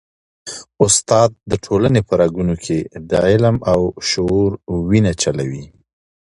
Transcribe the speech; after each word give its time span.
استاد 0.85 1.29
د 1.51 1.53
ټولني 1.65 2.01
په 2.07 2.13
رګونو 2.21 2.55
کي 2.63 2.77
د 3.09 3.11
علم 3.27 3.57
او 3.71 3.79
شعور 4.09 4.51
وینه 4.89 5.13
چلوي. 5.21 5.65